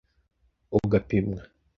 [0.77, 1.43] ugapimwa